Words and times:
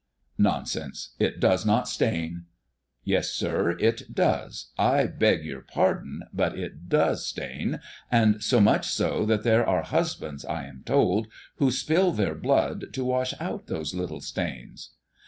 "Nonsense! 0.39 1.11
It 1.19 1.39
does 1.39 1.63
not 1.63 1.87
stain." 1.87 2.45
"Yes, 3.03 3.29
sir, 3.29 3.77
it 3.79 4.15
does; 4.15 4.71
I 4.75 5.05
beg 5.05 5.45
your 5.45 5.61
pardon, 5.61 6.23
but 6.33 6.57
it 6.57 6.89
does 6.89 7.23
stain, 7.23 7.79
and 8.11 8.41
so 8.43 8.59
much 8.59 8.87
so 8.87 9.27
that 9.27 9.43
there 9.43 9.63
are 9.63 9.83
husbands, 9.83 10.43
I 10.43 10.65
am 10.65 10.81
told, 10.87 11.27
who 11.57 11.69
spill 11.69 12.13
their 12.13 12.33
blood 12.33 12.85
to 12.93 13.03
wash 13.05 13.35
out 13.39 13.67
those 13.67 13.93
little 13.93 14.21
stains." 14.21 14.95